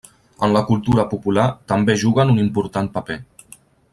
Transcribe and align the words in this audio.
En 0.45 0.53
la 0.53 0.61
cultura 0.69 1.05
popular 1.11 1.43
també 1.73 1.97
juguen 2.05 2.33
un 2.37 2.43
important 2.47 2.91
paper. 2.99 3.21